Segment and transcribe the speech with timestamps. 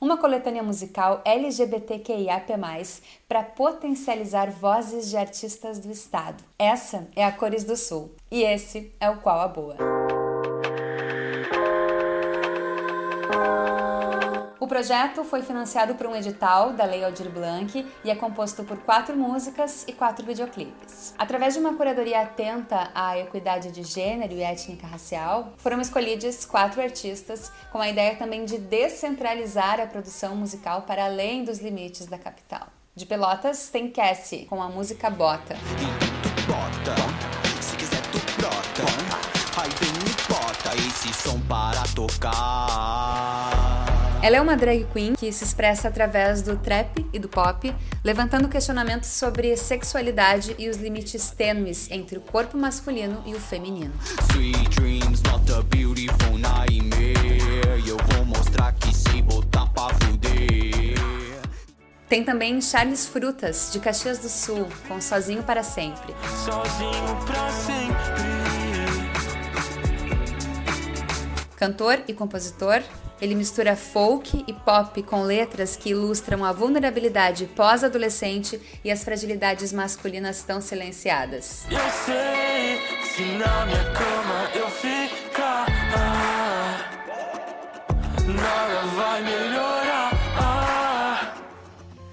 [0.00, 2.52] uma coletânea musical LGBTQIAP+,
[3.28, 6.44] para potencializar vozes de artistas do estado.
[6.58, 9.95] Essa é a Cores do Sul e esse é o Qual a Boa.
[14.66, 18.76] O projeto foi financiado por um edital da Lei Aldir Blanc e é composto por
[18.78, 21.14] quatro músicas e quatro videoclipes.
[21.16, 26.82] Através de uma curadoria atenta à equidade de gênero e étnica racial, foram escolhidos quatro
[26.82, 32.18] artistas com a ideia também de descentralizar a produção musical para além dos limites da
[32.18, 32.66] capital.
[32.92, 35.54] De Pelotas tem Cassie com a música Bota.
[35.54, 35.96] Vem
[40.28, 43.95] bota esse som para tocar.
[44.26, 47.72] Ela é uma drag queen que se expressa através do trap e do pop,
[48.02, 53.94] levantando questionamentos sobre sexualidade e os limites tênues entre o corpo masculino e o feminino.
[54.74, 55.22] Dreams,
[62.08, 66.12] Tem também Charles Frutas, de Caxias do Sul, com Sozinho para Sempre.
[66.44, 68.45] Sozinho pra sempre.
[71.56, 72.82] Cantor e compositor,
[73.20, 79.72] ele mistura folk e pop com letras que ilustram a vulnerabilidade pós-adolescente e as fragilidades
[79.72, 81.64] masculinas tão silenciadas.
[81.70, 85.66] Eu sei, se na minha cama eu ficar,
[88.26, 89.76] nada vai melhorar.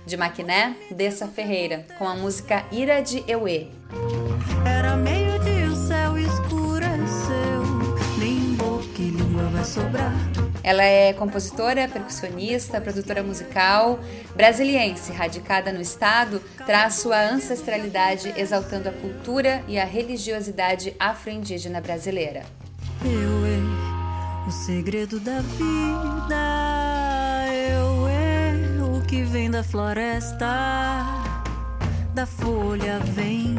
[0.06, 3.68] De Maquiné, Dessa Ferreira, com a música Ira de Euê.
[10.64, 14.00] Ela é compositora, percussionista, produtora musical,
[14.34, 22.44] brasiliense, radicada no estado, traz sua ancestralidade exaltando a cultura e a religiosidade afro-indígena brasileira.
[23.04, 26.36] Eu é o segredo da vida,
[27.54, 30.48] eu é o que vem da floresta,
[32.14, 33.56] da folha vem,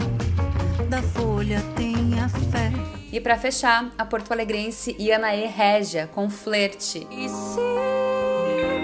[0.89, 3.04] da folha tem a fé.
[3.15, 7.07] E para fechar, a porto-alegrense Ianaê Régia com Flerte.
[7.13, 7.61] E se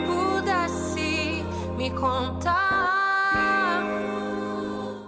[0.07, 1.45] pudesse
[1.77, 3.83] me contar?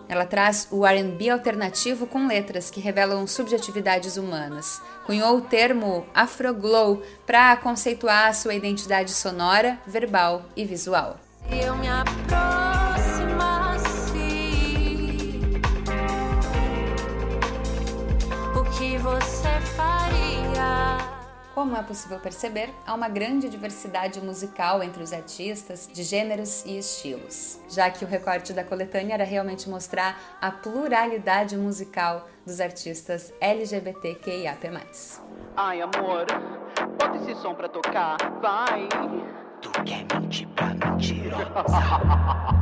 [0.09, 4.83] Ela traz o R&B alternativo com letras que revelam subjetividades humanas.
[5.07, 11.17] Cunhou o termo Afroglow para conceituar sua identidade sonora, verbal e visual.
[11.49, 11.87] Eu me
[19.03, 20.97] você faria?
[21.55, 26.79] Como é possível perceber, há uma grande diversidade musical entre os artistas, de gêneros e
[26.79, 33.35] estilos, já que o recorte da coletânea era realmente mostrar a pluralidade musical dos artistas
[33.41, 34.71] LGBTQIAP+.
[35.57, 36.27] Ai, amor,
[36.99, 38.89] bota esse som pra tocar, vai!
[39.61, 42.62] Tu quer mentir pra mentirosa?